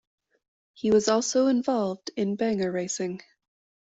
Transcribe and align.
He 0.73 0.89
was 0.89 1.07
also 1.09 1.45
involved 1.45 2.09
in 2.17 2.35
banger 2.35 2.71
racing. 2.71 3.21